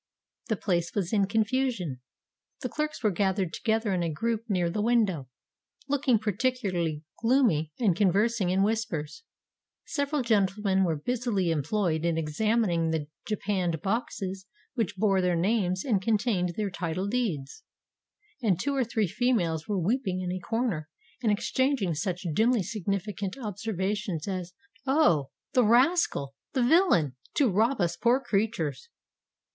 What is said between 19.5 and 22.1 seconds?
were weeping in a corner, and exchanging